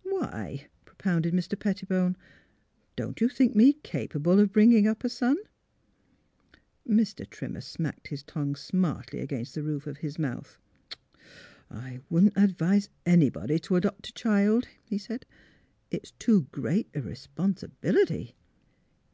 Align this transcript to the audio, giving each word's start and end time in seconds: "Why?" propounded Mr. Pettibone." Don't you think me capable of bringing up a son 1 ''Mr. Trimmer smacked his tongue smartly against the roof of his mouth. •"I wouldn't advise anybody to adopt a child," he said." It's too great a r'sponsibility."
"Why?" 0.02 0.66
propounded 0.84 1.32
Mr. 1.32 1.58
Pettibone." 1.58 2.14
Don't 2.96 3.22
you 3.22 3.28
think 3.30 3.56
me 3.56 3.72
capable 3.72 4.38
of 4.38 4.52
bringing 4.52 4.86
up 4.86 5.02
a 5.02 5.08
son 5.08 5.38
1 6.84 6.94
''Mr. 6.98 7.26
Trimmer 7.30 7.62
smacked 7.62 8.08
his 8.08 8.22
tongue 8.22 8.54
smartly 8.54 9.20
against 9.20 9.54
the 9.54 9.62
roof 9.62 9.86
of 9.86 9.96
his 9.96 10.18
mouth. 10.18 10.58
•"I 11.70 12.00
wouldn't 12.10 12.36
advise 12.36 12.90
anybody 13.06 13.58
to 13.60 13.76
adopt 13.76 14.10
a 14.10 14.12
child," 14.12 14.68
he 14.84 14.98
said." 14.98 15.24
It's 15.90 16.10
too 16.18 16.48
great 16.52 16.90
a 16.94 17.00
r'sponsibility." 17.00 18.34